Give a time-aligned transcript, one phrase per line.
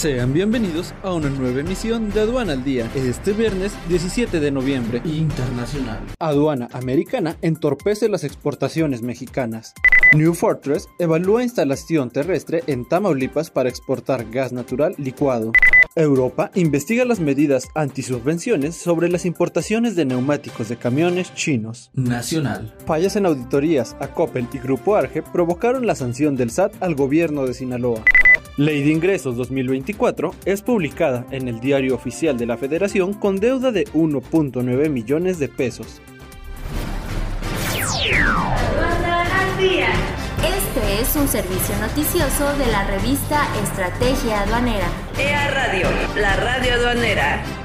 [0.00, 5.02] Sean bienvenidos a una nueva emisión de Aduana al Día, este viernes 17 de noviembre.
[5.04, 6.00] Internacional.
[6.18, 9.74] Aduana americana entorpece las exportaciones mexicanas.
[10.14, 15.52] New Fortress evalúa instalación terrestre en Tamaulipas para exportar gas natural licuado.
[15.94, 21.90] Europa investiga las medidas antisubvenciones sobre las importaciones de neumáticos de camiones chinos.
[21.92, 22.74] Nacional.
[22.86, 27.44] Fallas en auditorías a Coppel y Grupo Arge provocaron la sanción del SAT al gobierno
[27.44, 28.02] de Sinaloa.
[28.56, 33.72] Ley de Ingresos 2024 es publicada en el Diario Oficial de la Federación con deuda
[33.72, 36.00] de 1.9 millones de pesos.
[40.42, 44.86] Este es un servicio noticioso de la revista Estrategia Aduanera.
[45.18, 47.59] EA Radio, la radio aduanera.